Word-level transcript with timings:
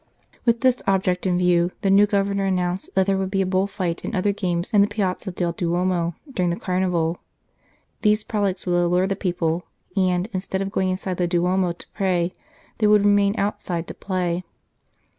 With 0.45 0.61
this 0.61 0.81
object 0.87 1.27
in 1.27 1.37
view, 1.37 1.73
the 1.81 1.91
new 1.91 2.07
Governor 2.07 2.45
announced 2.45 2.95
that 2.95 3.05
there 3.05 3.19
would 3.19 3.29
be 3.29 3.43
a 3.43 3.45
bull 3.45 3.67
fight 3.67 4.03
and 4.03 4.15
other 4.15 4.31
games 4.31 4.71
in 4.73 4.81
the 4.81 4.87
Piazza 4.87 5.31
del 5.31 5.51
Duomo 5.51 6.15
during 6.33 6.49
the 6.49 6.55
carnival. 6.55 7.19
These 8.01 8.23
frolics 8.23 8.65
would 8.65 8.73
allure 8.73 9.05
the 9.05 9.15
people, 9.15 9.67
and, 9.95 10.27
instead 10.33 10.59
of 10.63 10.71
going 10.71 10.89
inside 10.89 11.17
the 11.17 11.27
Duomo 11.27 11.73
to 11.73 11.85
pray, 11.93 12.33
they 12.79 12.87
would 12.87 13.05
remain 13.05 13.35
outside 13.37 13.85
to 13.89 13.93
play. 13.93 14.43